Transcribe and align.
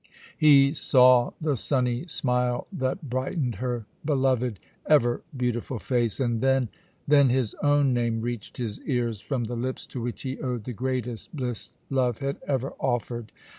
He 0.35 0.73
saw 0.73 1.31
the 1.39 1.55
sunny 1.55 2.07
smile 2.07 2.65
that 2.73 3.07
brightened 3.07 3.57
her 3.57 3.85
beloved, 4.03 4.59
ever 4.87 5.21
beautiful 5.37 5.77
face, 5.77 6.19
and 6.19 6.41
then 6.41 6.69
then 7.07 7.29
his 7.29 7.53
own 7.61 7.93
name 7.93 8.21
reached 8.21 8.57
his 8.57 8.81
ears 8.85 9.21
from 9.21 9.43
the 9.43 9.55
lips 9.55 9.85
to 9.85 10.01
which 10.01 10.23
he 10.23 10.39
owed 10.41 10.63
the 10.63 10.73
greatest 10.73 11.35
bliss 11.35 11.73
love 11.91 12.17
had 12.17 12.37
ever 12.47 12.71
offered. 12.79 13.31